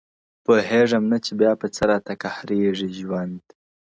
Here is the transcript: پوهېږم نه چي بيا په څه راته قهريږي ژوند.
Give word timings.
پوهېږم 0.45 1.03
نه 1.11 1.17
چي 1.25 1.31
بيا 1.39 1.51
په 1.61 1.67
څه 1.75 1.81
راته 1.91 2.13
قهريږي 2.21 2.89
ژوند. 2.99 3.43